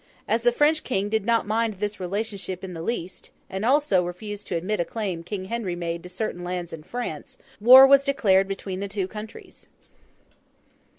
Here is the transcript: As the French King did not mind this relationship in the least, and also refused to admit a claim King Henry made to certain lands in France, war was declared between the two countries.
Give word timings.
As 0.27 0.41
the 0.41 0.51
French 0.51 0.83
King 0.83 1.09
did 1.09 1.27
not 1.27 1.45
mind 1.45 1.75
this 1.75 1.99
relationship 1.99 2.63
in 2.63 2.73
the 2.73 2.81
least, 2.81 3.29
and 3.51 3.63
also 3.63 4.03
refused 4.03 4.47
to 4.47 4.55
admit 4.55 4.79
a 4.79 4.83
claim 4.83 5.21
King 5.21 5.45
Henry 5.45 5.75
made 5.75 6.01
to 6.01 6.09
certain 6.09 6.43
lands 6.43 6.73
in 6.73 6.81
France, 6.81 7.37
war 7.59 7.85
was 7.85 8.03
declared 8.03 8.47
between 8.47 8.79
the 8.79 8.87
two 8.87 9.07
countries. 9.07 9.67